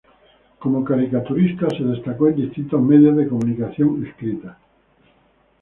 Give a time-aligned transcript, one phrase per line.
[0.57, 4.57] Como caricaturista, se destacó en distintos medios de comunicación escrita.